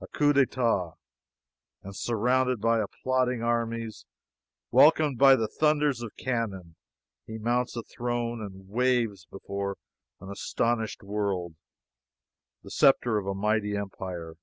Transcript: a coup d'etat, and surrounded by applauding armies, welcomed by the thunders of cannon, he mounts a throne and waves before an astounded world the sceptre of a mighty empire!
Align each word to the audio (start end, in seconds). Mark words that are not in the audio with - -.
a 0.00 0.08
coup 0.08 0.32
d'etat, 0.32 0.94
and 1.84 1.94
surrounded 1.94 2.60
by 2.60 2.80
applauding 2.80 3.40
armies, 3.40 4.04
welcomed 4.72 5.16
by 5.16 5.36
the 5.36 5.46
thunders 5.46 6.02
of 6.02 6.10
cannon, 6.16 6.74
he 7.24 7.38
mounts 7.38 7.76
a 7.76 7.84
throne 7.84 8.40
and 8.40 8.68
waves 8.68 9.26
before 9.26 9.76
an 10.20 10.28
astounded 10.28 10.90
world 11.04 11.54
the 12.64 12.70
sceptre 12.72 13.16
of 13.16 13.28
a 13.28 13.34
mighty 13.36 13.76
empire! 13.76 14.34